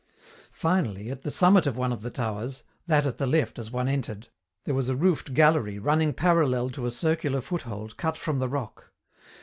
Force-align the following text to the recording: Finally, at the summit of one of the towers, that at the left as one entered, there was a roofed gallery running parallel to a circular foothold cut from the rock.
Finally, 0.55 1.11
at 1.11 1.21
the 1.21 1.29
summit 1.29 1.67
of 1.67 1.77
one 1.77 1.93
of 1.93 2.01
the 2.01 2.09
towers, 2.09 2.63
that 2.87 3.05
at 3.05 3.17
the 3.17 3.27
left 3.27 3.59
as 3.59 3.69
one 3.69 3.87
entered, 3.87 4.29
there 4.65 4.73
was 4.73 4.89
a 4.89 4.95
roofed 4.95 5.35
gallery 5.35 5.77
running 5.77 6.11
parallel 6.11 6.71
to 6.71 6.87
a 6.87 6.89
circular 6.91 7.39
foothold 7.39 7.97
cut 7.97 8.17
from 8.17 8.39
the 8.39 8.49
rock. 8.49 8.91